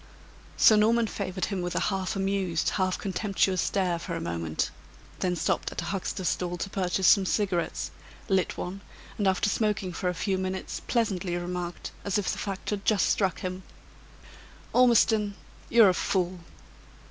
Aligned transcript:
Sir 0.57 0.77
Norman 0.77 1.05
favored 1.05 1.45
him 1.45 1.61
with 1.61 1.75
a 1.75 1.79
half 1.91 2.15
amused, 2.15 2.71
half 2.71 2.97
contemptuous 2.97 3.61
stare 3.61 3.99
for 3.99 4.15
a 4.15 4.19
moment; 4.19 4.71
then 5.19 5.35
stopped 5.35 5.71
at 5.71 5.83
a 5.83 5.85
huckster's 5.85 6.27
stall 6.29 6.57
to 6.57 6.71
purchase 6.71 7.05
some 7.07 7.23
cigarettes; 7.23 7.91
lit 8.27 8.57
one, 8.57 8.81
and 9.19 9.27
after 9.27 9.47
smoking 9.47 9.93
for 9.93 10.09
a 10.09 10.15
few 10.15 10.39
minutes, 10.39 10.79
pleasantly 10.87 11.35
remarked, 11.37 11.91
as 12.03 12.17
if 12.17 12.27
the 12.31 12.39
fact 12.39 12.71
had 12.71 12.83
just 12.83 13.09
struck 13.09 13.41
him: 13.41 13.61
"Ormiston, 14.73 15.35
you're 15.69 15.89
a 15.89 15.93
fool!" 15.93 16.39